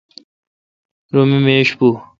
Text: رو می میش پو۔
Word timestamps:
رو 1.13 1.21
می 1.29 1.39
میش 1.45 1.69
پو۔ 1.77 1.87